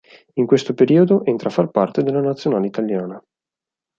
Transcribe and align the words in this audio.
In 0.33 0.47
questo 0.47 0.73
periodo 0.73 1.23
entra 1.25 1.49
a 1.49 1.51
far 1.51 1.69
parte 1.69 2.01
della 2.01 2.21
nazionale 2.21 2.65
italiana. 2.65 3.23